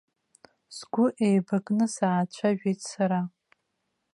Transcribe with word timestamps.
Сгәы 0.75 1.05
еибакны 1.25 1.85
саацәажәеит 1.95 2.79
сара. 2.89 3.21